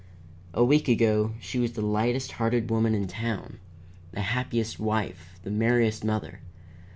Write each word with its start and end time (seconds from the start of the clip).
"A 0.55 0.65
week 0.65 0.87
ago 0.87 1.35
she 1.39 1.59
was 1.59 1.73
the 1.73 1.83
lightest 1.85 2.31
hearted 2.31 2.71
woman 2.71 2.95
in 2.95 3.05
town, 3.07 3.59
the 4.13 4.21
happiest 4.21 4.79
wife, 4.79 5.35
the 5.43 5.51
merriest 5.51 6.03
mother. 6.03 6.39